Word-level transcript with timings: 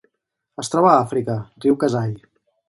Es 0.63 0.71
troba 0.75 0.89
a 0.93 1.01
Àfrica: 1.03 1.35
riu 1.67 1.79
Kasai. 1.85 2.17